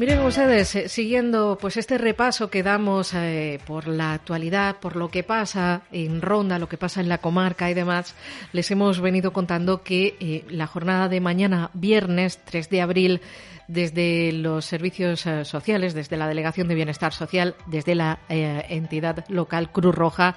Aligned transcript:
Miren 0.00 0.20
ustedes, 0.20 0.76
eh, 0.76 0.88
siguiendo 0.88 1.58
pues 1.60 1.76
este 1.76 1.98
repaso 1.98 2.50
que 2.50 2.62
damos 2.62 3.14
eh, 3.14 3.58
por 3.66 3.88
la 3.88 4.12
actualidad, 4.12 4.76
por 4.78 4.94
lo 4.94 5.10
que 5.10 5.24
pasa 5.24 5.82
en 5.90 6.22
Ronda, 6.22 6.60
lo 6.60 6.68
que 6.68 6.76
pasa 6.76 7.00
en 7.00 7.08
la 7.08 7.18
comarca 7.18 7.68
y 7.68 7.74
demás, 7.74 8.14
les 8.52 8.70
hemos 8.70 9.00
venido 9.00 9.32
contando 9.32 9.82
que 9.82 10.16
eh, 10.20 10.44
la 10.50 10.68
jornada 10.68 11.08
de 11.08 11.20
mañana, 11.20 11.72
viernes 11.74 12.38
3 12.44 12.70
de 12.70 12.80
abril, 12.80 13.20
desde 13.68 14.32
los 14.32 14.64
servicios 14.64 15.26
eh, 15.26 15.44
sociales, 15.44 15.94
desde 15.94 16.16
la 16.16 16.26
Delegación 16.26 16.68
de 16.68 16.74
Bienestar 16.74 17.12
Social, 17.12 17.54
desde 17.66 17.94
la 17.94 18.18
eh, 18.28 18.64
entidad 18.70 19.26
local 19.28 19.70
Cruz 19.70 19.94
Roja, 19.94 20.34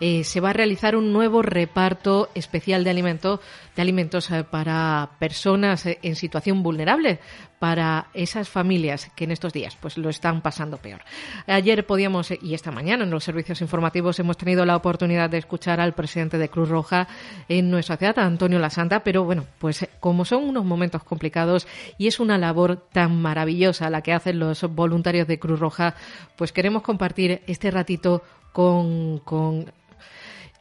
eh, 0.00 0.22
se 0.22 0.40
va 0.40 0.50
a 0.50 0.52
realizar 0.52 0.94
un 0.94 1.12
nuevo 1.12 1.40
reparto 1.42 2.28
especial 2.34 2.84
de, 2.84 2.90
alimento, 2.90 3.40
de 3.74 3.82
alimentos 3.82 4.30
para 4.50 5.10
personas 5.18 5.86
en 5.86 6.14
situación 6.14 6.62
vulnerable, 6.62 7.20
para 7.64 8.08
esas 8.12 8.50
familias 8.50 9.10
que 9.16 9.24
en 9.24 9.30
estos 9.30 9.54
días 9.54 9.74
pues 9.80 9.96
lo 9.96 10.10
están 10.10 10.42
pasando 10.42 10.76
peor. 10.76 11.00
Ayer 11.46 11.86
podíamos 11.86 12.30
y 12.30 12.52
esta 12.52 12.70
mañana 12.70 13.04
en 13.04 13.10
los 13.10 13.24
servicios 13.24 13.62
informativos 13.62 14.18
hemos 14.18 14.36
tenido 14.36 14.66
la 14.66 14.76
oportunidad 14.76 15.30
de 15.30 15.38
escuchar 15.38 15.80
al 15.80 15.94
presidente 15.94 16.36
de 16.36 16.50
Cruz 16.50 16.68
Roja 16.68 17.08
en 17.48 17.70
nuestra 17.70 17.96
ciudad, 17.96 18.18
Antonio 18.18 18.58
Lasanta, 18.58 19.02
pero 19.02 19.24
bueno, 19.24 19.46
pues 19.58 19.88
como 19.98 20.26
son 20.26 20.44
unos 20.44 20.66
momentos 20.66 21.04
complicados 21.04 21.66
y 21.96 22.06
es 22.06 22.20
una 22.20 22.36
labor 22.36 22.73
tan 22.78 23.20
maravillosa 23.20 23.90
la 23.90 24.02
que 24.02 24.12
hacen 24.12 24.38
los 24.38 24.62
voluntarios 24.74 25.26
de 25.26 25.38
Cruz 25.38 25.60
Roja, 25.60 25.94
pues 26.36 26.52
queremos 26.52 26.82
compartir 26.82 27.42
este 27.46 27.70
ratito 27.70 28.22
con, 28.52 29.20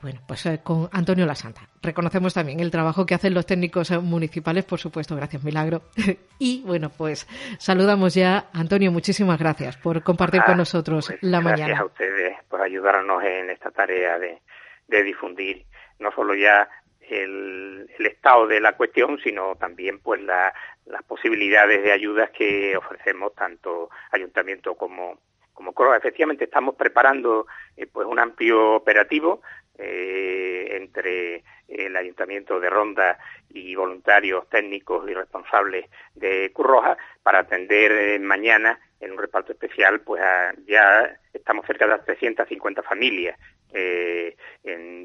bueno, 0.01 0.19
pues 0.27 0.45
eh, 0.45 0.59
con 0.63 0.89
Antonio 0.91 1.25
Lasanta. 1.25 1.61
Reconocemos 1.81 2.33
también 2.33 2.59
el 2.59 2.71
trabajo 2.71 3.05
que 3.05 3.13
hacen 3.13 3.33
los 3.33 3.45
técnicos 3.45 3.91
municipales, 4.01 4.65
por 4.65 4.79
supuesto, 4.79 5.15
gracias 5.15 5.43
Milagro. 5.43 5.83
y 6.39 6.63
bueno, 6.63 6.89
pues 6.89 7.27
saludamos 7.59 8.13
ya. 8.13 8.49
Antonio, 8.53 8.91
muchísimas 8.91 9.39
gracias 9.39 9.77
por 9.77 10.01
compartir 10.03 10.43
con 10.43 10.57
nosotros 10.57 11.07
pues 11.07 11.19
la 11.21 11.41
mañana. 11.41 11.67
Gracias 11.67 11.79
a 11.79 11.85
ustedes 11.85 12.37
por 12.49 12.61
ayudarnos 12.61 13.23
en 13.23 13.49
esta 13.49 13.71
tarea 13.71 14.17
de, 14.17 14.41
de 14.87 15.03
difundir 15.03 15.65
no 15.99 16.11
solo 16.11 16.35
ya 16.35 16.69
el, 17.09 17.89
estado 17.99 18.47
de 18.47 18.61
la 18.61 18.75
cuestión, 18.75 19.19
sino 19.23 19.55
también 19.55 19.99
pues 19.99 20.21
la, 20.21 20.53
las 20.85 21.03
posibilidades 21.03 21.83
de 21.83 21.91
ayudas 21.91 22.31
que 22.31 22.75
ofrecemos 22.77 23.33
tanto 23.35 23.89
ayuntamiento 24.11 24.75
como 24.75 25.19
como 25.53 25.73
CROA. 25.73 25.97
Efectivamente 25.97 26.45
estamos 26.45 26.75
preparando 26.75 27.45
eh, 27.77 27.85
pues 27.85 28.07
un 28.07 28.19
amplio 28.19 28.73
operativo 28.73 29.41
eh, 29.77 30.67
entre 30.71 31.43
el 31.67 31.95
Ayuntamiento 31.95 32.59
de 32.59 32.69
Ronda 32.69 33.17
y 33.49 33.75
voluntarios 33.75 34.47
técnicos 34.49 35.09
y 35.09 35.13
responsables 35.13 35.89
de 36.13 36.51
Curroja 36.53 36.97
para 37.23 37.39
atender 37.39 37.91
eh, 37.91 38.19
mañana 38.19 38.79
en 38.99 39.11
un 39.11 39.17
reparto 39.17 39.51
especial, 39.51 40.01
pues 40.01 40.21
ya 40.65 41.19
estamos 41.33 41.65
cerca 41.65 41.85
de 41.85 41.91
las 41.91 42.05
350 42.05 42.83
familias. 42.83 43.37
Eh, 43.73 44.35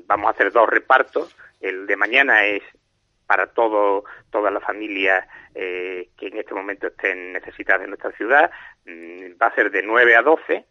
vamos 0.06 0.28
a 0.28 0.30
hacer 0.30 0.52
dos 0.52 0.68
repartos. 0.68 1.36
El 1.60 1.86
de 1.86 1.96
mañana 1.96 2.44
es 2.46 2.62
para 3.26 3.46
todo, 3.48 4.04
todas 4.30 4.52
las 4.52 4.62
familias 4.62 5.26
eh, 5.54 6.08
que 6.16 6.28
en 6.28 6.38
este 6.38 6.54
momento 6.54 6.86
estén 6.86 7.32
necesitadas 7.32 7.82
en 7.82 7.90
nuestra 7.90 8.12
ciudad. 8.12 8.50
Mm, 8.86 9.40
va 9.40 9.48
a 9.48 9.54
ser 9.54 9.70
de 9.70 9.82
9 9.82 10.16
a 10.16 10.22
12 10.22 10.64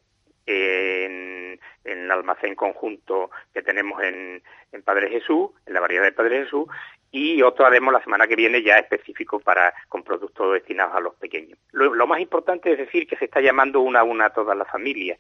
en, 0.48 1.60
el 1.84 2.12
almacén 2.12 2.56
conjunto 2.56 3.30
que 3.54 3.62
tenemos 3.62 4.02
en, 4.04 4.42
Padre 4.84 5.10
Jesús, 5.10 5.50
en 5.66 5.74
la 5.74 5.80
variedad 5.80 6.04
de 6.04 6.12
Padre 6.12 6.44
Jesús, 6.44 6.68
y 7.12 7.42
otro 7.42 7.66
haremos 7.66 7.94
la 7.94 8.04
semana 8.04 8.28
que 8.28 8.36
viene 8.36 8.62
ya 8.64 8.78
específico 8.78 9.40
para 9.40 9.74
con 9.90 10.04
productos 10.04 10.54
destinados 10.54 10.96
a 10.96 11.00
los 11.00 11.16
pequeños. 11.16 11.60
Lo, 11.72 11.94
lo 11.94 12.08
más 12.08 12.22
importante 12.22 12.72
es 12.72 12.78
decir 12.78 13.08
que 13.08 13.18
se 13.18 13.26
está 13.26 13.42
llamando 13.42 13.82
una 13.82 14.02
a 14.02 14.04
una 14.04 14.26
a 14.26 14.34
todas 14.34 14.58
las 14.58 14.70
familias, 14.70 15.20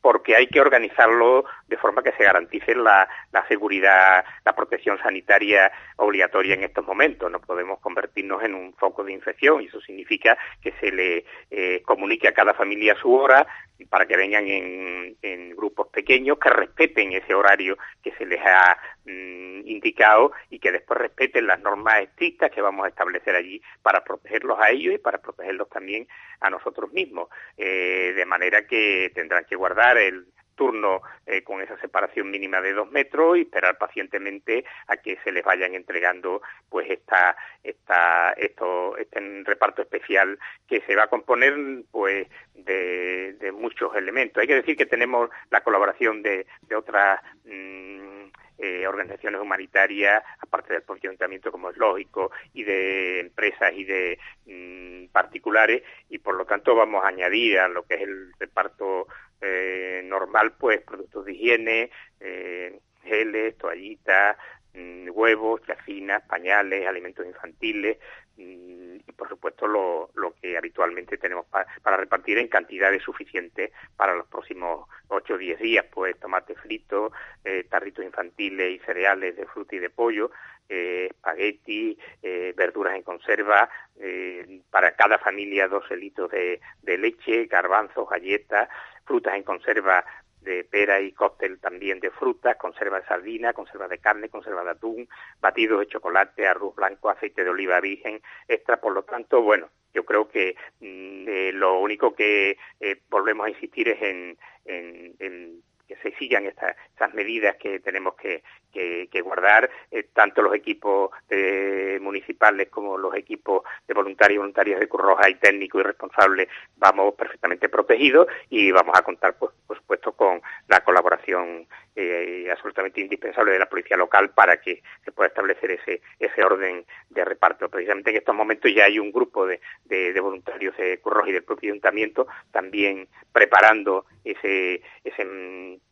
porque 0.00 0.36
hay 0.36 0.46
que 0.46 0.60
organizarlo 0.60 1.44
de 1.66 1.76
forma 1.76 2.02
que 2.02 2.12
se 2.12 2.24
garantice 2.24 2.74
la, 2.74 3.08
la, 3.32 3.46
seguridad, 3.48 4.24
la 4.44 4.54
protección 4.54 4.98
sanitaria 4.98 5.70
obligatoria 5.96 6.54
en 6.54 6.62
estos 6.62 6.86
momentos. 6.86 7.30
No 7.30 7.40
podemos 7.40 7.80
convertirnos 7.80 8.42
en 8.42 8.54
un 8.54 8.74
foco 8.74 9.02
de 9.02 9.12
infección 9.12 9.62
y 9.62 9.66
eso 9.66 9.80
significa 9.80 10.38
que 10.62 10.72
se 10.80 10.92
le 10.92 11.24
eh, 11.50 11.82
comunique 11.84 12.28
a 12.28 12.34
cada 12.34 12.54
familia 12.54 12.94
su 13.00 13.12
hora 13.12 13.46
para 13.90 14.06
que 14.06 14.16
vengan 14.16 14.46
en, 14.46 15.16
en, 15.22 15.50
grupos 15.56 15.88
pequeños, 15.88 16.38
que 16.38 16.50
respeten 16.50 17.12
ese 17.12 17.34
horario 17.34 17.76
que 18.02 18.12
se 18.12 18.24
les 18.24 18.40
ha 18.40 18.78
mm, 19.06 19.66
indicado 19.66 20.32
y 20.50 20.58
que 20.58 20.72
después 20.72 21.00
respeten 21.00 21.46
las 21.46 21.60
normas 21.60 22.02
estrictas 22.02 22.50
que 22.50 22.60
vamos 22.60 22.84
a 22.84 22.88
establecer 22.88 23.34
allí 23.34 23.62
para 23.82 24.04
protegerlos 24.04 24.58
a 24.60 24.70
ellos 24.70 24.94
y 24.94 24.98
para 24.98 25.18
protegerlos 25.18 25.68
también 25.68 26.06
a 26.40 26.50
nosotros 26.50 26.92
mismos. 26.92 27.28
Eh, 27.56 28.12
de 28.14 28.26
manera 28.26 28.66
que 28.66 29.10
tendrán 29.14 29.44
que 29.44 29.56
guardar 29.56 29.96
el 29.98 30.26
turno 30.56 31.02
eh, 31.26 31.44
con 31.44 31.60
esa 31.60 31.78
separación 31.78 32.30
mínima 32.30 32.60
de 32.60 32.72
dos 32.72 32.90
metros 32.90 33.36
y 33.36 33.42
esperar 33.42 33.78
pacientemente 33.78 34.64
a 34.88 34.96
que 34.96 35.18
se 35.22 35.30
les 35.30 35.44
vayan 35.44 35.74
entregando 35.74 36.42
pues 36.68 36.90
esta 36.90 37.36
esta 37.62 38.32
esto 38.32 38.96
este 38.96 39.20
reparto 39.44 39.82
especial 39.82 40.38
que 40.66 40.80
se 40.80 40.96
va 40.96 41.04
a 41.04 41.08
componer 41.08 41.54
pues 41.92 42.26
de, 42.54 43.34
de 43.34 43.52
muchos 43.52 43.94
elementos 43.94 44.40
hay 44.40 44.48
que 44.48 44.56
decir 44.56 44.76
que 44.76 44.86
tenemos 44.86 45.30
la 45.50 45.60
colaboración 45.60 46.22
de, 46.22 46.46
de 46.62 46.74
otras 46.74 47.20
mmm, 47.44 48.15
eh, 48.58 48.86
organizaciones 48.86 49.40
humanitarias, 49.40 50.22
aparte 50.40 50.72
del 50.72 50.82
propio 50.82 51.10
ayuntamiento, 51.10 51.52
como 51.52 51.70
es 51.70 51.76
lógico, 51.76 52.30
y 52.54 52.64
de 52.64 53.20
empresas 53.20 53.72
y 53.74 53.84
de 53.84 54.18
mmm, 54.46 55.12
particulares, 55.12 55.82
y 56.08 56.18
por 56.18 56.36
lo 56.36 56.44
tanto 56.46 56.74
vamos 56.74 57.04
a 57.04 57.08
añadir 57.08 57.58
a 57.58 57.68
lo 57.68 57.84
que 57.84 57.94
es 57.94 58.02
el 58.02 58.32
reparto 58.38 59.06
eh, 59.40 60.00
normal, 60.04 60.54
pues 60.58 60.80
productos 60.82 61.26
de 61.26 61.32
higiene, 61.32 61.90
eh, 62.20 62.78
geles, 63.04 63.58
toallitas, 63.58 64.36
mmm, 64.74 65.08
huevos, 65.12 65.62
chacinas, 65.66 66.22
pañales, 66.22 66.86
alimentos 66.86 67.26
infantiles, 67.26 67.98
mmm, 68.36 68.96
y 69.06 69.12
por 69.12 69.28
supuesto 69.28 69.66
lo, 69.66 70.10
lo 70.14 70.34
que 70.34 70.56
habitualmente 70.56 71.18
tenemos 71.18 71.46
pa 71.46 71.66
para 71.82 71.96
repartir 71.96 72.38
en 72.38 72.48
cantidades 72.48 73.02
suficientes 73.02 73.72
para 73.96 74.14
los 74.14 74.26
próximos 74.26 74.88
8 75.08 75.34
o 75.34 75.38
10 75.38 75.58
días, 75.60 75.86
pues 75.92 76.18
tomate 76.18 76.54
frito, 76.54 77.12
eh, 77.44 77.64
tarritos 77.68 78.04
infantiles 78.04 78.70
y 78.70 78.78
cereales 78.84 79.36
de 79.36 79.46
fruta 79.46 79.76
y 79.76 79.78
de 79.78 79.90
pollo, 79.90 80.30
eh, 80.68 81.08
espagueti, 81.10 81.96
eh, 82.22 82.52
verduras 82.56 82.96
en 82.96 83.02
conserva, 83.02 83.68
eh, 84.00 84.62
para 84.70 84.96
cada 84.96 85.18
familia 85.18 85.68
dos 85.68 85.88
litros 85.92 86.30
de, 86.30 86.60
de 86.82 86.98
leche, 86.98 87.46
garbanzos, 87.46 88.08
galletas, 88.08 88.68
frutas 89.04 89.34
en 89.34 89.44
conserva 89.44 90.04
de 90.46 90.64
pera 90.64 91.00
y 91.00 91.12
cóctel 91.12 91.58
también 91.58 92.00
de 92.00 92.10
frutas, 92.10 92.56
conserva 92.56 93.00
de 93.00 93.06
sardina, 93.06 93.52
conserva 93.52 93.88
de 93.88 93.98
carne, 93.98 94.30
conserva 94.30 94.64
de 94.64 94.70
atún, 94.70 95.08
batidos 95.40 95.80
de 95.80 95.88
chocolate, 95.88 96.46
arroz 96.46 96.74
blanco, 96.74 97.10
aceite 97.10 97.44
de 97.44 97.50
oliva 97.50 97.80
virgen, 97.80 98.22
extra. 98.48 98.80
Por 98.80 98.94
lo 98.94 99.02
tanto, 99.02 99.42
bueno, 99.42 99.68
yo 99.92 100.04
creo 100.04 100.28
que 100.28 100.56
mm, 100.80 101.28
eh, 101.28 101.52
lo 101.52 101.80
único 101.80 102.14
que 102.14 102.56
eh, 102.80 103.02
volvemos 103.10 103.46
a 103.46 103.50
insistir 103.50 103.88
es 103.88 104.00
en, 104.00 104.38
en, 104.64 105.14
en 105.18 105.62
que 105.86 105.96
se 105.96 106.12
sigan 106.16 106.46
estas, 106.46 106.76
medidas 107.14 107.56
que 107.56 107.80
tenemos 107.80 108.14
que, 108.16 108.42
que, 108.72 109.20
guardar, 109.22 109.70
eh, 109.90 110.08
tanto 110.12 110.42
los 110.42 110.54
equipos 110.54 111.10
eh, 111.30 111.98
municipales 112.00 112.68
como 112.68 112.98
los 112.98 113.14
equipos 113.14 113.62
de 113.86 113.94
voluntarios 113.94 114.36
y 114.36 114.38
voluntarias 114.38 114.80
de 114.80 114.88
Cruz 114.88 115.02
Roja 115.02 115.30
y 115.30 115.36
técnicos 115.36 115.80
y 115.80 115.84
responsables 115.84 116.48
vamos 116.76 117.14
perfectamente 117.14 117.68
protegidos 117.68 118.26
y 118.50 118.70
vamos 118.70 118.98
a 118.98 119.02
contar, 119.02 119.36
pues, 119.38 119.52
por 119.66 119.76
supuesto, 119.78 120.12
con 120.12 120.40
la 120.68 120.80
colaboración 120.80 121.66
eh, 121.94 122.48
absolutamente 122.50 123.00
indispensable 123.00 123.52
de 123.52 123.58
la 123.58 123.68
policía 123.68 123.96
local 123.96 124.30
para 124.30 124.60
que 124.60 124.82
se 125.04 125.12
pueda 125.12 125.28
establecer 125.28 125.70
ese, 125.70 126.02
ese 126.18 126.44
orden 126.44 126.84
de 127.08 127.24
reparto. 127.24 127.68
Precisamente 127.68 128.10
en 128.10 128.16
estos 128.16 128.34
momentos 128.34 128.70
ya 128.74 128.84
hay 128.84 128.98
un 128.98 129.10
grupo 129.10 129.46
de, 129.46 129.60
de, 129.84 130.20
voluntarios 130.20 130.76
de 130.76 130.98
Cruz 131.00 131.16
Roja 131.16 131.30
y 131.30 131.32
del 131.32 131.44
propio 131.44 131.70
ayuntamiento 131.70 132.26
también 132.50 133.08
preparando 133.32 134.04
ese, 134.24 134.82
ese 135.04 135.24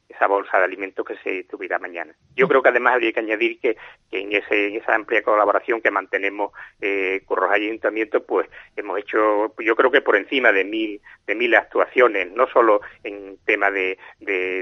esa 0.09 0.27
bolsa 0.27 0.59
de 0.59 0.65
alimentos 0.65 1.05
que 1.05 1.17
se 1.19 1.45
tuviera 1.45 1.79
mañana. 1.79 2.15
Yo 2.37 2.49
creo 2.49 2.63
que 2.63 2.69
además 2.69 2.95
habría 2.95 3.13
que 3.13 3.21
añadir 3.21 3.59
que, 3.59 3.77
en, 4.11 4.33
ese, 4.33 4.77
esa 4.77 4.95
amplia 4.95 5.23
colaboración 5.23 5.81
que 5.81 5.91
mantenemos 5.91 6.53
eh, 6.81 7.23
con 7.25 7.41
los 7.41 7.51
ayuntamientos, 7.51 8.23
pues 8.27 8.49
hemos 8.77 8.99
hecho, 8.99 9.55
yo 9.59 9.77
creo 9.77 9.91
que 9.91 10.03
por 10.03 10.17
encima 10.17 10.53
de 10.53 10.65
mil, 10.65 11.01
de 11.27 11.35
mil 11.35 11.55
actuaciones, 11.55 12.31
no 12.33 12.47
solo 12.49 12.81
en 13.03 13.39
tema 13.45 13.71
de, 13.71 13.99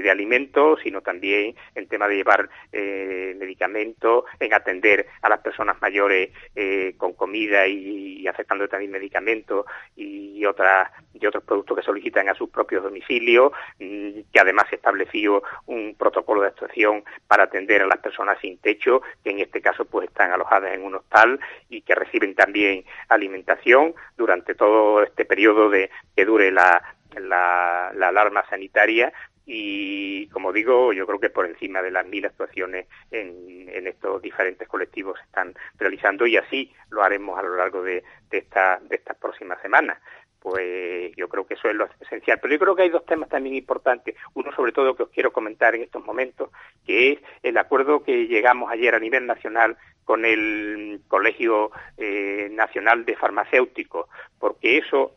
alimentos, 0.09 0.79
sino 0.83 1.01
también 1.01 1.55
en 1.73 1.87
tema 1.87 2.07
de 2.07 2.15
llevar 2.15 2.47
eh, 2.71 3.35
medicamentos, 3.37 4.25
en 4.39 4.53
atender 4.53 5.07
a 5.21 5.29
las 5.29 5.39
personas 5.39 5.81
mayores 5.81 6.29
eh, 6.55 6.93
con 6.97 7.13
comida 7.13 7.65
y, 7.67 8.27
aceptando 8.27 8.67
también 8.67 8.91
medicamentos 8.91 9.65
y, 9.95 10.45
otras, 10.45 10.89
y 11.13 11.25
otros 11.25 11.43
productos 11.43 11.77
que 11.77 11.83
solicitan 11.83 12.29
a 12.29 12.35
sus 12.35 12.49
propios 12.49 12.83
domicilios, 12.83 13.51
mm, 13.79 14.21
que 14.31 14.39
además 14.39 14.67
se 14.69 14.75
estableció 14.77 15.42
un 15.65 15.95
protocolo 15.95 16.41
de 16.41 16.47
actuación 16.47 17.03
para 17.27 17.43
atender 17.43 17.81
a 17.81 17.87
las 17.87 17.99
personas 17.99 18.37
sin 18.39 18.57
techo, 18.57 19.01
que 19.23 19.31
en 19.31 19.39
este 19.39 19.61
caso 19.61 19.85
pues 19.85 20.07
están 20.07 20.31
alojadas 20.31 20.73
en 20.73 20.83
un 20.83 20.95
hostal 20.95 21.39
y 21.69 21.81
que 21.81 21.95
reciben 21.95 22.35
también 22.35 22.85
alimentación 23.09 23.93
durante 24.17 24.55
todo 24.55 25.03
este 25.03 25.25
periodo 25.25 25.69
de 25.69 25.89
que 26.15 26.25
dure 26.25 26.51
la, 26.51 26.81
la, 27.19 27.89
alarma 27.89 28.45
sanitaria. 28.49 29.11
Y 29.45 30.27
como 30.27 30.53
digo, 30.53 30.93
yo 30.93 31.05
creo 31.05 31.19
que 31.19 31.29
por 31.29 31.45
encima 31.45 31.81
de 31.81 31.91
las 31.91 32.05
mil 32.05 32.25
actuaciones 32.25 32.87
en, 33.11 33.63
estos 33.85 34.21
diferentes 34.21 34.67
colectivos 34.67 35.17
se 35.19 35.25
están 35.25 35.53
realizando 35.77 36.25
y 36.25 36.37
así 36.37 36.71
lo 36.89 37.03
haremos 37.03 37.37
a 37.37 37.41
lo 37.41 37.57
largo 37.57 37.83
de, 37.83 38.03
de, 38.29 38.37
esta, 38.37 38.79
de 38.81 38.95
estas 38.95 39.17
próximas 39.17 39.61
semanas 39.61 39.97
pues 40.43 41.15
yo 41.15 41.29
creo 41.29 41.47
que 41.47 41.53
eso 41.53 41.69
es 41.69 41.75
lo 41.75 41.87
esencial. 42.01 42.37
Pero 42.41 42.53
yo 42.53 42.59
creo 42.59 42.75
que 42.75 42.81
hay 42.83 42.89
dos 42.89 43.05
temas 43.05 43.29
también 43.29 43.55
importantes. 43.55 44.15
Uno, 44.33 44.53
sobre 44.53 44.73
todo, 44.73 44.93
que 44.93 45.03
os 45.03 45.09
quiero 45.09 45.31
comentar 45.31 45.73
en 45.73 45.83
estos 45.83 46.05
momentos, 46.05 46.49
que 46.85 47.13
es 47.13 47.19
el 47.43 47.57
acuerdo 47.57 48.03
que 48.03 48.27
llegamos 48.27 48.69
ayer 48.69 48.93
a 48.93 48.99
nivel 48.99 49.25
nacional 49.25 49.77
con 50.03 50.25
el 50.25 50.99
Colegio 51.07 51.71
eh, 51.97 52.49
Nacional 52.51 53.05
de 53.05 53.15
Farmacéuticos, 53.15 54.09
porque 54.37 54.79
eso 54.79 55.15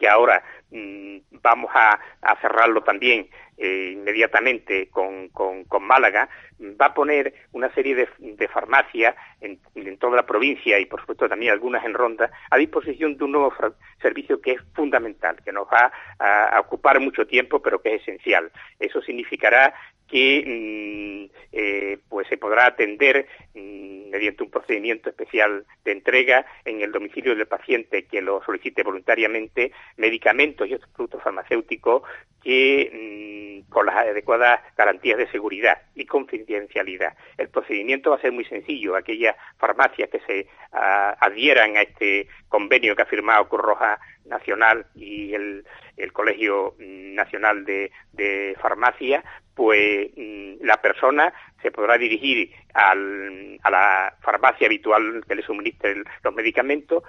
que 0.00 0.08
ahora 0.08 0.42
mm, 0.70 1.18
vamos 1.42 1.70
a, 1.74 1.98
cerrarlo 2.40 2.82
también 2.82 3.28
eh, 3.56 3.92
inmediatamente 3.92 4.88
con, 4.88 5.28
con, 5.28 5.64
Málaga, 5.82 6.28
va 6.60 6.86
a 6.86 6.94
poner 6.94 7.32
una 7.52 7.72
serie 7.74 7.94
de, 7.94 8.48
farmacias 8.48 9.14
en, 9.40 9.58
toda 9.98 10.16
la 10.16 10.26
provincia 10.26 10.78
y 10.78 10.86
por 10.86 11.00
supuesto 11.00 11.28
también 11.28 11.52
algunas 11.52 11.84
en 11.84 11.94
Ronda 11.94 12.30
a 12.50 12.56
disposición 12.56 13.16
de 13.16 13.24
un 13.24 13.32
nuevo 13.32 13.52
servicio 14.00 14.40
que 14.40 14.52
es 14.52 14.62
fundamental, 14.74 15.36
que 15.44 15.52
nos 15.52 15.66
va 15.68 15.92
a, 16.18 16.60
ocupar 16.60 17.00
mucho 17.00 17.26
tiempo 17.26 17.60
pero 17.60 17.80
que 17.80 17.94
es 17.94 18.02
esencial. 18.02 18.50
Eso 18.78 19.00
significará 19.02 19.74
que 20.08 21.28
mm, 21.30 21.34
eh, 21.52 21.98
pues 22.08 22.28
se 22.28 22.36
podrá 22.36 22.66
atender 22.66 23.26
mm, 23.54 24.10
mediante 24.10 24.42
un 24.42 24.50
procedimiento 24.50 25.10
especial 25.10 25.64
de 25.84 25.92
entrega 25.92 26.46
en 26.64 26.82
el 26.82 26.92
domicilio 26.92 27.34
del 27.34 27.46
paciente 27.46 28.06
que 28.06 28.22
lo 28.22 28.42
solicite 28.44 28.82
voluntariamente 28.82 29.72
medicamentos 29.96 30.68
y 30.68 30.74
otros 30.74 30.90
productos 30.92 31.22
farmacéuticos 31.22 32.02
que 32.42 33.62
mm, 33.64 33.70
con 33.70 33.86
las 33.86 33.96
adecuadas 33.96 34.60
garantías 34.76 35.18
de 35.18 35.30
seguridad 35.30 35.82
y 35.94 36.06
confidencialidad. 36.06 37.16
El 37.38 37.48
procedimiento 37.48 38.10
va 38.10 38.16
a 38.16 38.20
ser 38.20 38.32
muy 38.32 38.44
sencillo. 38.44 38.94
Aquellas 38.94 39.36
farmacias 39.58 40.10
que 40.10 40.20
se 40.20 40.46
ah, 40.72 41.16
adhieran 41.20 41.76
a 41.76 41.82
este 41.82 42.28
convenio 42.48 42.94
que 42.94 43.02
ha 43.02 43.06
firmado 43.06 43.48
Cruz 43.48 43.62
Roja 43.62 43.98
Nacional 44.26 44.86
y 44.94 45.34
el, 45.34 45.64
Colegio 46.12 46.74
Nacional 46.78 47.64
de, 47.64 47.90
de 48.12 48.56
Farmacia, 48.60 49.22
pues 49.54 50.10
mm, 50.16 50.64
la 50.64 50.80
persona 50.80 51.32
se 51.62 51.70
podrá 51.70 51.96
dirigir 51.96 52.50
al, 52.74 53.58
a 53.62 53.70
la 53.70 54.16
farmacia 54.20 54.66
habitual 54.66 55.24
que 55.26 55.34
le 55.34 55.42
suministre 55.42 56.02
los 56.22 56.34
medicamentos, 56.34 57.02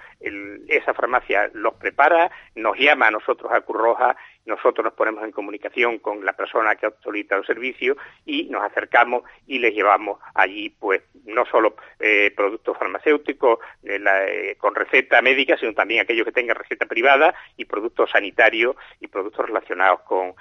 esa 0.68 0.94
farmacia 0.94 1.50
los 1.52 1.74
prepara, 1.74 2.30
nos 2.54 2.78
llama 2.78 3.08
a 3.08 3.10
nosotros 3.10 3.52
a 3.52 3.60
Curroja, 3.60 4.16
nosotros 4.46 4.84
nos 4.84 4.94
ponemos 4.94 5.24
en 5.24 5.32
comunicación 5.32 5.98
con 5.98 6.24
la 6.24 6.32
persona 6.32 6.76
que 6.76 6.86
ha 6.86 6.92
solicitado 7.02 7.40
el 7.40 7.46
servicio 7.46 7.96
y 8.24 8.44
nos 8.44 8.62
acercamos 8.62 9.24
y 9.46 9.58
les 9.58 9.74
llevamos 9.74 10.20
allí, 10.34 10.70
pues, 10.70 11.02
no 11.24 11.44
solo 11.46 11.76
eh, 11.98 12.32
productos 12.34 12.78
farmacéuticos 12.78 13.58
eh, 13.84 14.00
eh, 14.28 14.56
con 14.58 14.74
receta 14.74 15.20
médica, 15.20 15.56
sino 15.58 15.74
también 15.74 16.00
aquellos 16.00 16.24
que 16.24 16.32
tengan 16.32 16.56
receta 16.56 16.86
privada 16.86 17.34
y 17.56 17.64
productos 17.64 18.10
sanitarios 18.10 18.76
y 19.00 19.08
productos 19.08 19.46
relacionados 19.46 20.00
con, 20.02 20.34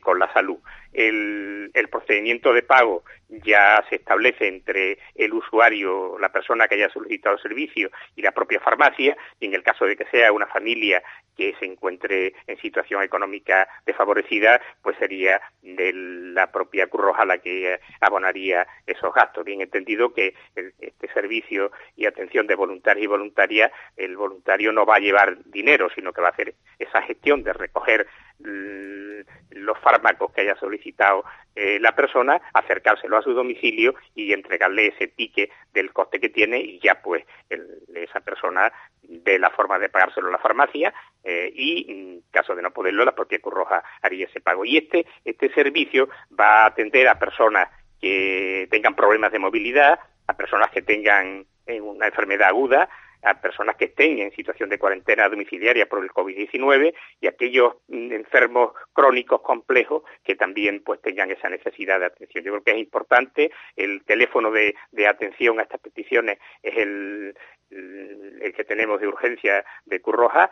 con 0.00 0.18
la 0.18 0.32
salud. 0.32 0.58
El, 0.92 1.70
el 1.72 1.88
procedimiento 1.88 2.52
de 2.52 2.62
pago 2.62 3.02
ya 3.28 3.82
se 3.88 3.96
establece 3.96 4.46
entre 4.46 4.98
el 5.14 5.32
usuario, 5.32 6.18
la 6.18 6.30
persona 6.30 6.68
que 6.68 6.74
haya 6.74 6.90
solicitado 6.90 7.36
el 7.36 7.42
servicio 7.42 7.90
y 8.14 8.22
la 8.22 8.32
propia 8.32 8.60
farmacia, 8.60 9.16
y 9.40 9.46
en 9.46 9.54
el 9.54 9.62
caso 9.62 9.86
de 9.86 9.96
que 9.96 10.04
sea 10.06 10.32
una 10.32 10.46
familia 10.46 11.02
que 11.36 11.54
se 11.58 11.64
encuentre 11.64 12.34
en 12.46 12.58
situación 12.58 13.02
económica 13.02 13.41
desfavorecida, 13.86 14.60
pues 14.82 14.96
sería 14.98 15.40
de 15.62 15.92
la 15.94 16.50
propia 16.50 16.86
Cruz 16.86 17.04
Roja 17.04 17.24
la 17.24 17.38
que 17.38 17.80
abonaría 18.00 18.66
esos 18.86 19.12
gastos. 19.14 19.44
Bien 19.44 19.60
entendido 19.60 20.12
que 20.12 20.34
este 20.54 21.12
servicio 21.12 21.72
y 21.96 22.06
atención 22.06 22.46
de 22.46 22.54
voluntarios 22.54 23.04
y 23.04 23.08
voluntarias, 23.08 23.72
el 23.96 24.16
voluntario 24.16 24.72
no 24.72 24.86
va 24.86 24.96
a 24.96 25.00
llevar 25.00 25.36
dinero, 25.44 25.88
sino 25.94 26.12
que 26.12 26.20
va 26.20 26.28
a 26.28 26.32
hacer 26.32 26.54
esa 26.78 27.02
gestión 27.02 27.42
de 27.42 27.52
recoger 27.52 28.06
los 29.50 29.78
fármacos 29.78 30.32
que 30.32 30.42
haya 30.42 30.56
solicitado 30.56 31.24
eh, 31.54 31.78
la 31.80 31.94
persona, 31.94 32.40
acercárselo 32.54 33.18
a 33.18 33.22
su 33.22 33.32
domicilio 33.34 33.94
y 34.14 34.32
entregarle 34.32 34.88
ese 34.88 35.08
ticket 35.08 35.50
del 35.72 35.92
coste 35.92 36.20
que 36.20 36.30
tiene 36.30 36.58
y 36.58 36.80
ya 36.80 37.02
pues 37.02 37.24
esa 37.94 38.20
persona 38.20 38.72
de 39.02 39.38
la 39.38 39.50
forma 39.50 39.78
de 39.78 39.88
pagárselo 39.88 40.28
a 40.28 40.32
la 40.32 40.38
farmacia 40.38 40.94
eh, 41.24 41.52
y 41.54 41.90
en 41.90 42.22
caso 42.30 42.54
de 42.54 42.62
no 42.62 42.70
poderlo 42.70 43.04
la 43.04 43.14
propia 43.14 43.38
Cruz 43.40 43.54
Roja 43.54 43.82
haría 44.00 44.26
ese 44.26 44.40
pago. 44.40 44.64
Y 44.64 44.78
este, 44.78 45.06
este 45.24 45.52
servicio 45.52 46.08
va 46.38 46.62
a 46.62 46.66
atender 46.66 47.08
a 47.08 47.18
personas 47.18 47.68
que 48.00 48.66
tengan 48.70 48.94
problemas 48.94 49.30
de 49.30 49.38
movilidad, 49.38 50.00
a 50.26 50.36
personas 50.36 50.70
que 50.70 50.82
tengan 50.82 51.46
eh, 51.66 51.80
una 51.80 52.06
enfermedad 52.06 52.48
aguda, 52.48 52.88
a 53.22 53.40
personas 53.40 53.76
que 53.76 53.86
estén 53.86 54.18
en 54.18 54.32
situación 54.32 54.68
de 54.68 54.78
cuarentena 54.78 55.28
domiciliaria 55.28 55.86
por 55.86 56.02
el 56.02 56.10
COVID-19 56.10 56.94
y 57.20 57.26
aquellos 57.26 57.74
mm, 57.88 58.12
enfermos 58.12 58.72
crónicos 58.92 59.42
complejos 59.42 60.02
que 60.24 60.34
también 60.34 60.82
pues 60.82 61.00
tengan 61.00 61.30
esa 61.30 61.48
necesidad 61.48 62.00
de 62.00 62.06
atención. 62.06 62.44
Yo 62.44 62.52
creo 62.52 62.64
que 62.64 62.70
es 62.72 62.78
importante 62.78 63.50
el 63.76 64.04
teléfono 64.04 64.50
de, 64.50 64.74
atención 65.06 65.58
a 65.58 65.62
estas 65.62 65.80
peticiones 65.80 66.38
es 66.62 66.76
el, 66.76 67.34
el, 67.70 68.52
que 68.54 68.64
tenemos 68.64 69.00
de 69.00 69.08
urgencia 69.08 69.64
de 69.84 70.00
Curroja, 70.00 70.50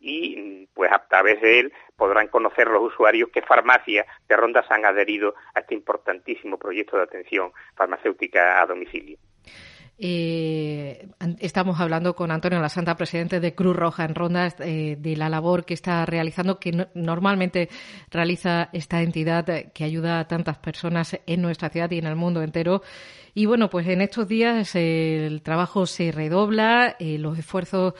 y 0.00 0.66
pues 0.74 0.90
a 0.90 1.06
través 1.06 1.40
de 1.40 1.60
él 1.60 1.72
podrán 1.96 2.28
conocer 2.28 2.68
los 2.68 2.82
usuarios 2.82 3.30
qué 3.32 3.42
farmacias 3.42 4.06
de 4.28 4.36
rondas 4.36 4.64
han 4.70 4.86
adherido 4.86 5.34
a 5.54 5.60
este 5.60 5.74
importantísimo 5.74 6.58
proyecto 6.58 6.96
de 6.96 7.02
atención 7.02 7.52
farmacéutica 7.74 8.60
a 8.60 8.66
domicilio. 8.66 9.18
Eh, 10.02 11.08
estamos 11.40 11.78
hablando 11.78 12.16
con 12.16 12.30
Antonio 12.30 12.58
La 12.58 12.70
Santa, 12.70 12.96
presidente 12.96 13.38
de 13.38 13.54
Cruz 13.54 13.76
Roja 13.76 14.06
en 14.06 14.14
Ronda, 14.14 14.48
eh, 14.60 14.96
de 14.98 15.14
la 15.14 15.28
labor 15.28 15.66
que 15.66 15.74
está 15.74 16.06
realizando, 16.06 16.58
que 16.58 16.88
normalmente 16.94 17.68
realiza 18.10 18.70
esta 18.72 19.02
entidad 19.02 19.44
que 19.74 19.84
ayuda 19.84 20.18
a 20.18 20.26
tantas 20.26 20.56
personas 20.56 21.20
en 21.26 21.42
nuestra 21.42 21.68
ciudad 21.68 21.90
y 21.90 21.98
en 21.98 22.06
el 22.06 22.16
mundo 22.16 22.42
entero. 22.42 22.80
Y 23.34 23.44
bueno, 23.44 23.68
pues 23.68 23.86
en 23.88 24.00
estos 24.00 24.26
días 24.26 24.74
el 24.74 25.42
trabajo 25.42 25.84
se 25.84 26.10
redobla, 26.12 26.96
eh, 26.98 27.18
los 27.18 27.38
esfuerzos 27.38 27.92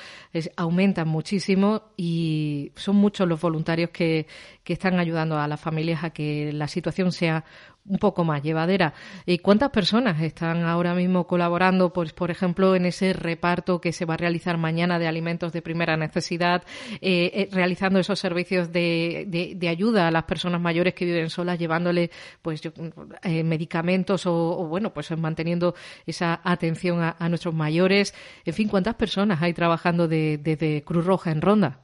aumentan 0.56 1.06
muchísimo 1.06 1.92
y 1.98 2.72
son 2.76 2.96
muchos 2.96 3.28
los 3.28 3.40
voluntarios 3.40 3.90
que, 3.90 4.26
que 4.64 4.72
están 4.72 4.98
ayudando 4.98 5.38
a 5.38 5.46
las 5.46 5.60
familias 5.60 6.02
a 6.02 6.10
que 6.10 6.50
la 6.52 6.66
situación 6.66 7.12
sea 7.12 7.44
un 7.86 7.98
poco 7.98 8.24
más 8.24 8.42
llevadera. 8.42 8.94
¿Y 9.26 9.38
cuántas 9.38 9.70
personas 9.70 10.20
están 10.20 10.64
ahora 10.64 10.94
mismo 10.94 11.26
colaborando, 11.26 11.92
pues, 11.92 12.12
por 12.12 12.30
ejemplo, 12.30 12.74
en 12.74 12.86
ese 12.86 13.12
reparto 13.12 13.80
que 13.80 13.92
se 13.92 14.04
va 14.04 14.14
a 14.14 14.16
realizar 14.16 14.58
mañana 14.58 14.98
de 14.98 15.06
alimentos 15.06 15.52
de 15.52 15.62
primera 15.62 15.96
necesidad, 15.96 16.62
eh, 17.00 17.30
eh, 17.34 17.48
realizando 17.52 17.98
esos 17.98 18.18
servicios 18.18 18.72
de, 18.72 19.24
de, 19.56 19.68
ayuda 19.68 20.08
a 20.08 20.10
las 20.10 20.24
personas 20.24 20.60
mayores 20.60 20.94
que 20.94 21.04
viven 21.04 21.30
solas, 21.30 21.58
llevándole 21.58 22.10
pues 22.42 22.60
eh, 23.22 23.44
medicamentos 23.44 24.26
o, 24.26 24.66
bueno, 24.66 24.92
pues 24.92 25.16
manteniendo 25.16 25.74
esa 26.06 26.40
atención 26.44 27.00
a, 27.02 27.28
nuestros 27.28 27.54
mayores? 27.54 28.14
En 28.44 28.54
fin, 28.54 28.68
¿cuántas 28.68 28.94
personas 28.94 29.40
hay 29.42 29.52
trabajando 29.52 30.08
desde 30.08 30.82
Cruz 30.82 31.06
Roja 31.06 31.30
en 31.30 31.40
Ronda? 31.40 31.80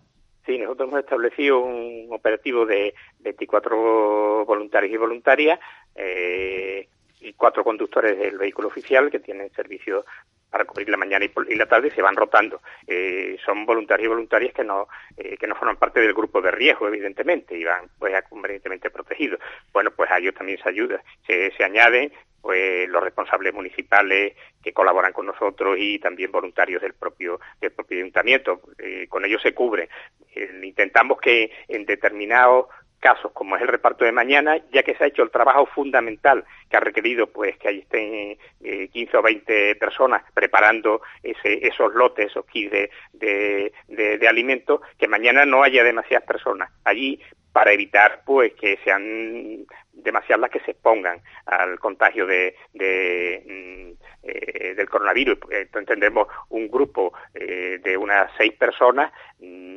Sí, 0.47 0.59
nosotros 0.59 0.89
hemos 0.89 1.01
establecido 1.01 1.59
un 1.59 2.09
operativo 2.13 2.65
de 2.67 2.95
24 3.21 4.45
voluntarios 4.47 4.93
y 4.93 4.97
voluntarias 4.97 5.59
eh, 5.97 6.89
y 7.21 7.33
cuatro 7.33 7.65
conductores 7.65 8.19
del 8.19 8.39
vehículo 8.39 8.69
oficial 8.69 9.11
que 9.11 9.21
tienen 9.21 9.51
servicio 9.53 10.05
para 10.51 10.65
cubrir 10.65 10.89
la 10.89 10.97
mañana 10.97 11.25
y, 11.25 11.55
la 11.55 11.67
tarde 11.67 11.91
se 11.91 12.03
van 12.03 12.15
rotando. 12.15 12.61
Eh, 12.87 13.37
son 13.45 13.67
voluntarios 13.67 14.07
y 14.07 14.09
voluntarias 14.09 14.55
que 14.55 14.65
no, 14.65 14.89
eh, 15.17 15.37
que 15.37 15.47
no 15.47 15.55
forman 15.57 15.77
parte 15.77 16.01
del 16.01 16.15
grupo 16.15 16.41
de 16.41 16.51
riesgo, 16.51 16.87
evidentemente, 16.89 17.59
y 17.59 17.65
van 17.65 17.89
pues 17.99 18.15
convenientemente 18.29 18.91
protegidos. 18.91 19.41
Bueno, 19.73 19.91
pues 19.91 20.11
a 20.11 20.19
ellos 20.19 20.35
también 20.35 20.59
se 20.63 20.69
ayuda. 20.69 21.03
Se, 21.27 21.51
se 21.53 21.65
añaden 21.65 22.13
pues 22.47 22.89
los 22.89 23.03
responsables 23.03 23.53
municipales 23.53 24.35
que 24.63 24.73
colaboran 24.73 25.13
con 25.13 25.27
nosotros 25.27 25.77
y 25.81 25.99
también 25.99 26.31
voluntarios 26.31 26.81
del 26.81 26.95
propio 26.95 27.41
del 27.61 27.73
propio 27.73 27.99
ayuntamiento 27.99 28.61
eh, 28.79 29.07
con 29.09 29.25
ellos 29.25 29.43
se 29.43 29.53
cubre 29.53 29.89
eh, 30.33 30.61
intentamos 30.63 31.19
que 31.21 31.51
en 31.67 31.85
determinados 31.85 32.67
casos 33.01 33.33
como 33.33 33.57
es 33.57 33.63
el 33.63 33.69
reparto 33.69 34.05
de 34.05 34.13
mañana, 34.13 34.59
ya 34.73 34.83
que 34.83 34.95
se 34.95 35.05
ha 35.05 35.07
hecho 35.09 35.23
el 35.23 35.31
trabajo 35.31 35.67
fundamental 35.67 36.45
que 36.69 36.77
ha 36.77 36.81
requerido 36.81 37.27
pues 37.29 37.57
que 37.59 37.69
ahí 37.69 37.79
estén 37.81 38.39
eh, 38.63 38.89
15 38.89 39.17
o 39.17 39.23
20 39.23 39.77
personas 39.77 40.23
preparando 40.35 41.03
ese, 41.23 41.67
esos 41.67 41.95
lotes, 41.95 42.27
esos 42.27 42.47
kits 42.47 42.73
de, 43.13 43.73
de, 43.89 44.29
alimentos, 44.29 44.81
que 44.99 45.09
mañana 45.09 45.45
no 45.45 45.63
haya 45.63 45.85
demasiadas 45.85 46.27
personas 46.27 46.71
allí 46.85 47.21
para 47.53 47.73
evitar 47.73 48.23
pues 48.27 48.53
que 48.55 48.79
sean 48.85 49.67
demasiadas 49.93 50.41
las 50.41 50.51
que 50.51 50.61
se 50.61 50.73
expongan 50.73 51.21
al 51.47 51.79
contagio 51.79 52.27
de, 52.27 52.55
de 52.75 53.43
mm, 53.47 54.29
eh, 54.29 54.75
del 54.75 54.89
coronavirus. 54.89 55.39
Entonces 55.51 55.89
tendremos 55.89 56.29
un 56.51 56.69
grupo 56.69 57.13
eh, 57.35 57.79
de 57.83 57.97
unas 57.97 58.31
seis 58.37 58.53
personas 58.55 59.13
mm, 59.39 59.77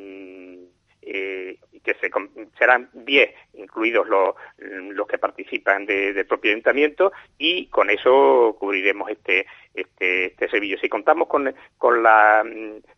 que 1.84 1.94
se, 1.94 2.10
serán 2.58 2.90
diez, 2.92 3.34
incluidos 3.54 4.06
los, 4.08 4.34
los 4.58 5.06
que 5.06 5.18
participan 5.18 5.86
del 5.86 6.26
propio 6.26 6.50
ayuntamiento, 6.50 7.12
y 7.38 7.66
con 7.66 7.90
eso 7.90 8.56
cubriremos 8.58 9.10
este, 9.10 9.46
este, 9.74 10.26
este 10.26 10.48
servicio. 10.48 10.78
Si 10.78 10.88
contamos 10.88 11.28
con, 11.28 11.54
con, 11.78 12.02
la, 12.02 12.44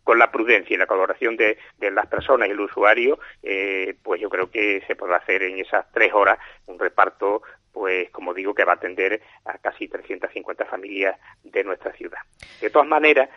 con 0.03 0.19
la 0.19 0.31
prudencia 0.31 0.73
y 0.73 0.77
la 0.77 0.87
colaboración 0.87 1.37
de, 1.37 1.57
de 1.77 1.91
las 1.91 2.07
personas 2.07 2.47
y 2.47 2.51
el 2.51 2.59
usuario, 2.59 3.19
eh, 3.41 3.95
pues 4.03 4.19
yo 4.21 4.29
creo 4.29 4.49
que 4.49 4.81
se 4.87 4.95
podrá 4.95 5.17
hacer 5.17 5.43
en 5.43 5.59
esas 5.59 5.91
tres 5.91 6.13
horas 6.13 6.37
un 6.67 6.79
reparto 6.79 7.41
pues 7.73 8.09
como 8.11 8.33
digo, 8.33 8.53
que 8.53 8.63
va 8.63 8.73
a 8.73 8.75
atender 8.75 9.21
a 9.45 9.57
casi 9.57 9.87
350 9.87 10.65
familias 10.65 11.19
de 11.43 11.63
nuestra 11.63 11.91
ciudad. 11.93 12.19
De 12.61 12.69
todas 12.69 12.87
maneras, 12.87 13.29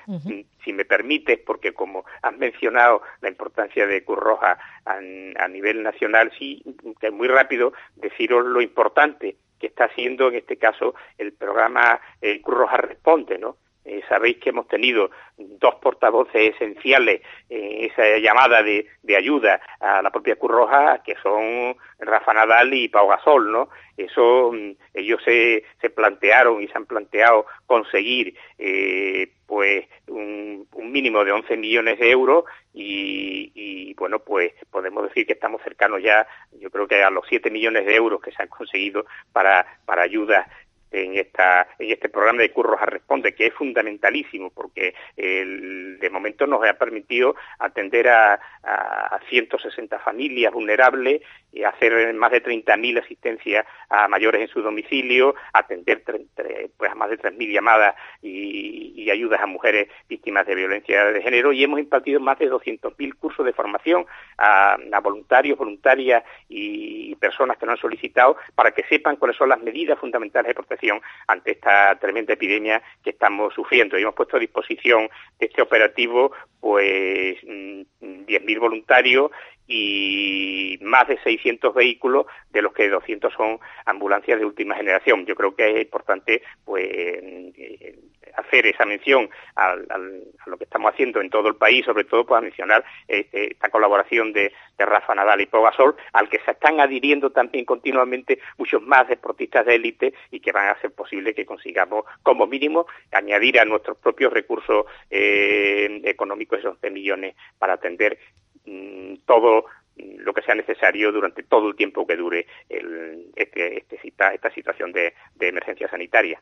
si 0.64 0.72
me 0.72 0.84
permites, 0.84 1.38
porque 1.38 1.72
como 1.72 2.04
has 2.22 2.36
mencionado 2.36 3.02
la 3.22 3.28
importancia 3.28 3.86
de 3.86 4.04
Cruz 4.04 4.18
Roja 4.18 4.58
a, 4.84 4.94
a 4.94 5.48
nivel 5.48 5.82
nacional, 5.82 6.30
sí, 6.38 6.62
que 7.00 7.10
muy 7.10 7.28
rápido 7.28 7.72
deciros 7.96 8.44
lo 8.44 8.60
importante 8.60 9.36
que 9.58 9.68
está 9.68 9.84
haciendo 9.84 10.28
en 10.28 10.36
este 10.36 10.58
caso 10.58 10.94
el 11.18 11.32
programa 11.32 12.00
eh, 12.20 12.40
Cruz 12.42 12.58
Roja 12.58 12.76
Responde, 12.76 13.38
¿no? 13.38 13.56
Eh, 13.86 14.02
sabéis 14.08 14.38
que 14.38 14.50
hemos 14.50 14.66
tenido 14.66 15.10
dos 15.38 15.76
portavoces 15.76 16.54
esenciales 16.54 17.22
en 17.48 17.84
esa 17.84 18.18
llamada 18.18 18.60
de, 18.64 18.88
ayuda 19.16 19.60
a 19.78 20.02
la 20.02 20.10
propia 20.10 20.34
Cruz 20.34 20.50
Roja, 20.50 21.02
que 21.04 21.14
son 21.22 21.76
Rafa 22.00 22.34
Nadal 22.34 22.74
y 22.74 22.88
Pau 22.88 23.06
Gasol, 23.06 23.52
¿no? 23.52 23.68
Eso 23.96 24.50
mm, 24.52 24.72
ellos 24.92 25.22
se, 25.24 25.62
se 25.80 25.90
plantearon 25.90 26.60
y 26.60 26.66
se 26.66 26.76
han 26.76 26.86
planteado 26.86 27.46
conseguir 27.66 28.34
eh, 28.58 29.28
pues 29.46 29.86
un, 30.08 30.66
un, 30.72 30.90
mínimo 30.90 31.24
de 31.24 31.30
11 31.30 31.56
millones 31.56 32.00
de 32.00 32.10
euros 32.10 32.44
y, 32.74 33.52
y, 33.54 33.94
bueno 33.94 34.18
pues 34.18 34.52
podemos 34.70 35.04
decir 35.04 35.26
que 35.26 35.34
estamos 35.34 35.62
cercanos 35.62 36.02
ya 36.02 36.26
yo 36.60 36.68
creo 36.70 36.88
que 36.88 37.02
a 37.02 37.10
los 37.10 37.24
7 37.28 37.50
millones 37.50 37.86
de 37.86 37.94
euros 37.94 38.20
que 38.20 38.32
se 38.32 38.42
han 38.42 38.48
conseguido 38.48 39.06
para 39.32 39.64
para 39.86 40.02
ayudas 40.02 40.46
en, 40.90 41.16
esta, 41.16 41.68
en 41.78 41.90
este 41.90 42.08
programa 42.08 42.42
de 42.42 42.52
Curros 42.52 42.80
a 42.80 42.86
Responde, 42.86 43.34
que 43.34 43.46
es 43.46 43.54
fundamentalísimo 43.54 44.50
porque 44.50 44.94
el, 45.16 45.98
de 45.98 46.10
momento 46.10 46.46
nos 46.46 46.66
ha 46.66 46.74
permitido 46.74 47.34
atender 47.58 48.08
a, 48.08 48.34
a 48.62 49.20
160 49.28 49.98
familias 50.00 50.52
vulnerables 50.52 51.22
y 51.52 51.64
hacer 51.64 52.12
más 52.14 52.30
de 52.32 52.42
30.000 52.42 53.02
asistencias 53.02 53.66
a 53.88 54.08
mayores 54.08 54.42
en 54.42 54.48
su 54.48 54.60
domicilio, 54.60 55.34
atender 55.52 56.02
pues, 56.76 56.90
a 56.90 56.94
más 56.94 57.08
de 57.08 57.18
3.000 57.18 57.52
llamadas 57.52 57.96
y, 58.22 58.94
ayudas 59.06 59.40
a 59.40 59.46
mujeres 59.46 59.88
víctimas 60.08 60.44
de 60.48 60.56
violencia 60.56 61.04
de 61.04 61.22
género. 61.22 61.52
Y 61.52 61.62
hemos 61.62 61.78
impartido 61.78 62.18
más 62.18 62.40
de 62.40 62.50
200.000 62.50 63.14
cursos 63.14 63.46
de 63.46 63.52
formación 63.52 64.04
a, 64.36 64.76
a 64.92 65.00
voluntarios, 65.00 65.56
voluntarias 65.56 66.24
y 66.48 67.14
personas 67.14 67.56
que 67.56 67.66
no 67.66 67.72
han 67.72 67.78
solicitado 67.78 68.36
para 68.56 68.72
que 68.72 68.82
sepan 68.88 69.14
cuáles 69.14 69.36
son 69.36 69.48
las 69.48 69.62
medidas 69.62 69.96
fundamentales 70.00 70.48
de 70.48 70.54
protección 70.54 70.75
ante 71.26 71.52
esta 71.52 71.98
tremenda 71.98 72.34
epidemia 72.34 72.82
que 73.02 73.10
estamos 73.10 73.54
sufriendo. 73.54 73.98
Y 73.98 74.02
hemos 74.02 74.14
puesto 74.14 74.36
a 74.36 74.40
disposición 74.40 75.08
de 75.38 75.46
este 75.46 75.62
operativo 75.62 76.32
pues 76.60 77.36
10.000 77.42 77.86
mm, 78.00 78.60
voluntarios 78.60 79.30
y 79.68 80.78
más 80.82 81.08
de 81.08 81.18
600 81.22 81.74
vehículos, 81.74 82.26
de 82.50 82.62
los 82.62 82.72
que 82.72 82.88
200 82.88 83.32
son 83.32 83.58
ambulancias 83.84 84.38
de 84.38 84.46
última 84.46 84.76
generación. 84.76 85.26
Yo 85.26 85.34
creo 85.34 85.54
que 85.54 85.70
es 85.70 85.82
importante 85.82 86.42
pues 86.64 86.84
eh, 86.88 87.98
hacer 88.36 88.66
esa 88.66 88.84
mención 88.84 89.28
al, 89.54 89.86
al, 89.90 90.22
a 90.44 90.50
lo 90.50 90.56
que 90.56 90.64
estamos 90.64 90.92
haciendo 90.92 91.20
en 91.20 91.30
todo 91.30 91.48
el 91.48 91.56
país, 91.56 91.84
sobre 91.84 92.04
todo 92.04 92.24
para 92.24 92.40
mencionar 92.40 92.84
este, 93.08 93.52
esta 93.52 93.68
colaboración 93.68 94.32
de, 94.32 94.52
Rafa 94.78 95.14
Nadal 95.14 95.40
y 95.40 95.46
Pau 95.46 95.62
Gasol, 95.62 95.96
al 96.12 96.28
que 96.28 96.38
se 96.40 96.50
están 96.50 96.80
adhiriendo 96.80 97.30
también 97.30 97.64
continuamente 97.64 98.40
muchos 98.58 98.82
más 98.82 99.08
deportistas 99.08 99.64
de 99.64 99.74
élite 99.74 100.12
y 100.30 100.40
que 100.40 100.52
van 100.52 100.68
a 100.68 100.72
hacer 100.72 100.92
posible 100.92 101.34
que 101.34 101.46
consigamos, 101.46 102.04
como 102.22 102.46
mínimo, 102.46 102.86
añadir 103.10 103.58
a 103.58 103.64
nuestros 103.64 103.96
propios 103.96 104.32
recursos 104.32 104.84
eh, 105.10 106.02
económicos 106.04 106.58
esos 106.58 106.74
11 106.74 106.90
millones 106.90 107.36
para 107.58 107.74
atender 107.74 108.18
mmm, 108.66 109.14
todo 109.24 109.64
lo 109.96 110.34
que 110.34 110.42
sea 110.42 110.54
necesario 110.54 111.12
durante 111.12 111.42
todo 111.42 111.68
el 111.68 111.76
tiempo 111.76 112.06
que 112.06 112.16
dure 112.16 112.46
el, 112.68 113.30
este, 113.34 113.78
este, 113.78 113.98
esta 114.04 114.50
situación 114.50 114.92
de, 114.92 115.14
de, 115.36 115.48
emergencia 115.48 115.88
sanitaria. 115.88 116.40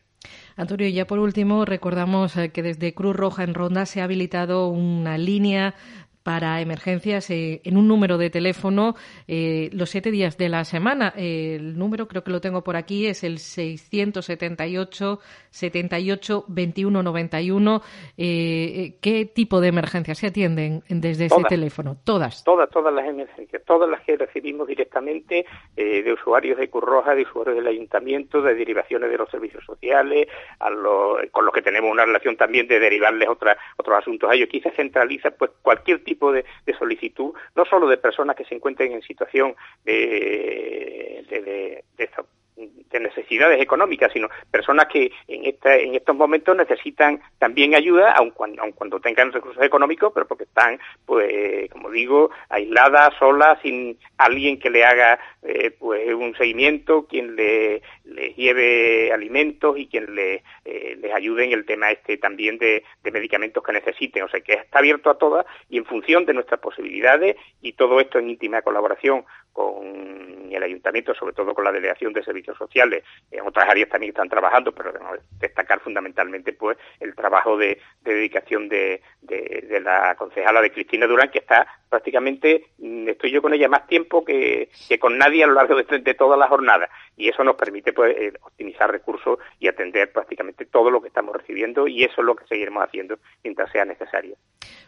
Antonio, 0.57 0.89
ya 0.89 1.07
por 1.07 1.19
último, 1.19 1.65
recordamos 1.65 2.37
eh, 2.37 2.51
que 2.51 2.63
desde 2.63 2.95
Cruz 2.95 3.15
Roja 3.15 3.45
en 3.45 3.55
Ronda 3.55 3.87
se 3.87 4.01
ha 4.01 4.05
habilitado 4.05 4.69
una 4.69 5.19
línea 5.19 5.75
para 6.25 6.61
emergencias 6.63 7.31
eh, 7.31 7.61
en 7.65 7.77
un 7.77 7.87
número 7.87 8.17
de 8.19 8.31
teléfono 8.31 8.97
eh, 9.29 9.69
los 9.73 9.91
siete 9.91 10.11
días 10.11 10.37
de 10.39 10.49
la 10.49 10.65
semana. 10.65 11.13
Eh, 11.17 11.57
el 11.57 11.79
número, 11.79 12.09
creo 12.09 12.25
que 12.25 12.31
lo 12.31 12.41
tengo 12.41 12.65
por 12.65 12.77
aquí, 12.77 13.07
es 13.07 13.23
el 13.23 13.39
678 13.39 15.21
78 15.51 16.45
21 16.49 17.03
91. 17.03 17.83
¿Qué 18.17 19.31
tipo 19.35 19.61
de 19.61 19.69
emergencias 19.69 20.19
se 20.19 20.29
atienden 20.29 20.83
desde 20.89 21.29
todas, 21.29 21.45
ese 21.45 21.49
teléfono? 21.49 21.97
Todas. 22.03 22.43
Todas, 22.43 22.71
todas 22.71 22.93
las 22.93 23.07
emergencias. 23.07 23.63
Todas 23.65 23.89
las 23.89 24.01
que 24.03 24.17
recibimos 24.17 24.67
directamente 24.67 25.45
de 25.77 26.13
usuarios 26.13 26.59
de 26.59 26.71
Curroja, 26.71 27.15
de 27.15 27.23
usuarios 27.23 27.57
del 27.57 27.67
ayuntamiento, 27.67 28.41
de 28.41 28.55
derivaciones 28.55 29.11
de 29.11 29.19
los 29.19 29.31
servicios 29.31 29.63
sociales, 29.65 30.29
a 30.59 30.71
lo, 30.71 31.19
con 31.31 31.45
los 31.45 31.53
que 31.53 31.63
tenemos 31.63 31.91
una 31.91 32.07
relación 32.07 32.37
también 32.37 32.67
de 32.67 32.81
derivarles 32.81 33.29
otra, 33.29 33.57
otros 33.77 33.99
asuntos 33.99 34.31
a 34.31 34.35
ellos. 34.35 34.49
Aquí 34.49 34.61
se 34.61 34.71
centraliza 34.71 35.31
pues 35.33 35.51
cualquier 35.61 36.03
tipo 36.03 36.14
tipo 36.15 36.33
de, 36.33 36.45
de, 36.67 36.75
solicitud, 36.75 37.33
no 37.55 37.65
solo 37.65 37.89
de 37.89 37.97
personas 37.97 38.37
que 38.37 38.45
se 38.45 38.55
encuentren 38.55 38.93
en 38.93 39.03
situación 39.03 39.55
de, 39.85 41.25
de, 41.29 41.85
de, 41.97 42.11
de 42.57 43.01
necesidades 43.01 43.61
económicas, 43.61 44.13
sino 44.13 44.29
personas 44.51 44.87
que 44.87 45.11
en, 45.27 45.45
esta, 45.45 45.77
en 45.77 45.95
estos 45.95 46.15
momentos 46.15 46.57
necesitan 46.57 47.21
también 47.39 47.75
ayuda, 47.75 48.13
aun 48.13 48.31
cuando, 48.31 48.63
aun 48.63 48.73
cuando 48.73 49.01
tengan 49.01 49.33
recursos 49.33 49.63
económicos, 49.63 50.13
pero 50.15 50.27
porque 50.27 50.45
están, 50.45 50.79
pues, 51.05 51.69
como 51.71 51.91
digo, 51.91 52.31
aisladas, 52.49 53.15
solas, 53.19 53.59
sin 53.63 53.99
alguien 54.19 54.59
que 54.59 54.71
le 54.71 54.85
haga 54.85 55.19
eh, 55.43 55.73
pues 55.79 56.15
un 56.15 56.37
seguimiento, 56.37 57.07
quien 57.07 57.35
le, 57.35 57.83
les 58.05 58.37
lleve 58.37 59.13
alimentos 59.13 59.77
y 59.77 59.87
quien 59.87 60.15
le, 60.15 60.43
eh, 60.65 60.97
les 61.01 61.13
ayude 61.13 61.45
en 61.45 61.53
el 61.53 61.65
tema 61.65 61.91
este 61.91 62.17
también 62.19 62.59
de, 62.59 62.85
de 63.03 63.11
medicamentos 63.11 63.63
que 63.63 63.73
necesiten. 63.73 64.23
O 64.23 64.29
sea 64.29 64.41
que 64.41 64.55
está 64.55 64.79
abierto 64.79 65.11
a 65.11 65.19
todas 65.19 65.47
y 65.69 65.79
en 65.79 65.85
función 65.85 66.25
de 66.25 66.35
nuestras 66.35 66.61
posibilidades 66.61 67.37
y 67.61 67.73
todo 67.73 68.01
esto 68.01 68.19
en 68.19 68.31
íntima 68.31 68.63
colaboración 68.63 69.25
con 69.55 70.53
el 70.53 70.63
ayuntamiento, 70.63 71.15
sobre 71.15 71.33
todo 71.33 71.55
con 71.55 71.65
la 71.65 71.73
delegación 71.73 72.13
de 72.13 72.25
servicios 72.25 72.59
sociales, 72.59 73.05
en 73.31 73.47
otras 73.47 73.69
áreas 73.69 73.89
también 73.89 74.11
están 74.11 74.29
trabajando, 74.29 74.73
pero 74.73 74.93
destacar 75.39 75.81
fundamentalmente 75.81 76.53
pues 76.53 76.77
el 77.01 77.15
trabajo 77.15 77.57
de, 77.57 77.79
de 78.03 78.15
dedicación 78.15 78.69
de, 78.69 79.01
de, 79.23 79.65
de, 79.69 79.81
la 79.81 80.17
concejala 80.17 80.61
de 80.61 80.73
Cristina 80.73 81.07
Durán, 81.07 81.31
que 81.31 81.39
está 81.39 81.67
prácticamente, 81.89 82.67
mm, 82.79 83.09
estoy 83.11 83.31
yo 83.31 83.41
con 83.41 83.55
ella 83.55 83.69
más 83.69 83.87
tiempo 83.87 84.25
que, 84.25 84.69
que 84.89 84.99
con 84.99 85.17
nadie 85.17 85.45
a 85.45 85.47
lo 85.47 85.55
largo 85.55 85.77
de, 85.77 85.99
de 86.01 86.15
toda 86.15 86.37
la 86.37 86.49
jornada, 86.49 86.91
y 87.17 87.29
eso 87.29 87.45
nos 87.45 87.57
permite 87.57 87.93
pues 87.93 88.17
eh, 88.17 88.33
optimizar 88.43 88.91
recursos 88.91 89.39
y 89.59 89.69
atender 89.69 90.13
prácticamente 90.13 90.67
todo 90.67 90.91
lo 90.91 91.01
que 91.01 91.09
estamos 91.09 91.35
recibiendo, 91.35 91.87
y 91.87 92.05
eso 92.05 92.15
es 92.19 92.25
lo 92.25 92.37
que 92.37 92.47
seguiremos 92.47 92.85
haciendo 92.85 93.19
mientras 93.43 93.71
sea 93.71 93.85
necesario. 93.85 94.37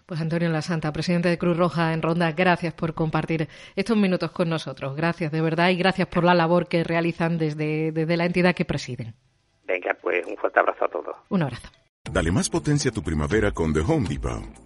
Pues 0.06 0.20
Antonio 0.20 0.48
La 0.48 0.62
Santa, 0.62 0.92
presidente 0.92 1.28
de 1.28 1.38
Cruz 1.38 1.56
Roja 1.56 1.92
en 1.92 2.02
Ronda, 2.02 2.32
gracias 2.32 2.74
por 2.74 2.94
compartir 2.94 3.48
estos 3.74 3.96
minutos 3.96 4.30
con 4.30 4.48
nosotros. 4.48 4.96
Gracias 4.96 5.32
de 5.32 5.40
verdad 5.40 5.70
y 5.70 5.76
gracias 5.76 6.08
por 6.08 6.24
la 6.24 6.34
labor 6.34 6.68
que 6.68 6.84
realizan 6.84 7.38
desde, 7.38 7.92
desde 7.92 8.16
la 8.16 8.26
entidad 8.26 8.54
que 8.54 8.64
presiden. 8.64 9.14
Venga, 9.64 9.96
pues 10.00 10.24
un 10.26 10.36
fuerte 10.36 10.60
abrazo 10.60 10.84
a 10.84 10.88
todos. 10.88 11.16
Un 11.28 11.42
abrazo. 11.42 11.68
Dale 12.10 12.30
más 12.30 12.48
potencia 12.48 12.90
a 12.90 12.94
tu 12.94 13.02
primavera 13.02 13.50
con 13.50 13.72
The 13.72 13.80
Home 13.80 14.08
Depot. 14.08 14.65